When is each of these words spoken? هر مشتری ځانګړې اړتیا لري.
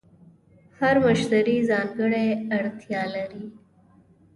هر 0.79 0.95
مشتری 1.07 1.57
ځانګړې 1.69 2.27
اړتیا 2.55 3.01
لري. 3.15 3.45